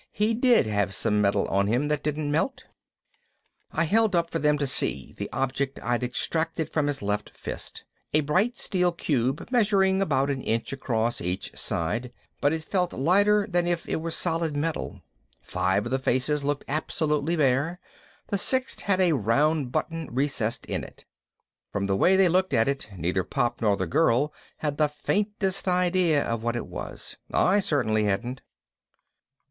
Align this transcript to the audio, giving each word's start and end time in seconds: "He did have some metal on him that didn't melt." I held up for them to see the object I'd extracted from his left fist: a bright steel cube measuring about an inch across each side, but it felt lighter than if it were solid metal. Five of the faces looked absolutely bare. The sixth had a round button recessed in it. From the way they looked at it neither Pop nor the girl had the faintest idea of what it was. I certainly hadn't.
"He 0.13 0.33
did 0.33 0.65
have 0.65 0.95
some 0.95 1.21
metal 1.21 1.47
on 1.49 1.67
him 1.67 1.87
that 1.89 2.01
didn't 2.01 2.31
melt." 2.31 2.63
I 3.71 3.83
held 3.83 4.15
up 4.15 4.31
for 4.31 4.39
them 4.39 4.57
to 4.57 4.65
see 4.65 5.13
the 5.15 5.29
object 5.31 5.79
I'd 5.83 6.01
extracted 6.01 6.71
from 6.71 6.87
his 6.87 7.03
left 7.03 7.29
fist: 7.37 7.83
a 8.11 8.21
bright 8.21 8.57
steel 8.57 8.91
cube 8.93 9.47
measuring 9.51 10.01
about 10.01 10.31
an 10.31 10.41
inch 10.41 10.73
across 10.73 11.21
each 11.21 11.55
side, 11.55 12.11
but 12.41 12.51
it 12.51 12.63
felt 12.63 12.93
lighter 12.93 13.45
than 13.47 13.67
if 13.67 13.87
it 13.87 13.97
were 13.97 14.09
solid 14.09 14.57
metal. 14.57 15.03
Five 15.39 15.85
of 15.85 15.91
the 15.91 15.99
faces 15.99 16.43
looked 16.43 16.65
absolutely 16.67 17.35
bare. 17.35 17.79
The 18.29 18.39
sixth 18.39 18.79
had 18.81 18.99
a 18.99 19.11
round 19.11 19.71
button 19.71 20.09
recessed 20.11 20.65
in 20.65 20.83
it. 20.83 21.05
From 21.71 21.85
the 21.85 21.95
way 21.95 22.15
they 22.15 22.27
looked 22.27 22.55
at 22.55 22.67
it 22.67 22.89
neither 22.97 23.23
Pop 23.23 23.61
nor 23.61 23.77
the 23.77 23.85
girl 23.85 24.33
had 24.57 24.77
the 24.77 24.89
faintest 24.89 25.67
idea 25.67 26.23
of 26.23 26.41
what 26.41 26.55
it 26.55 26.65
was. 26.65 27.17
I 27.31 27.59
certainly 27.59 28.05
hadn't. 28.05 28.41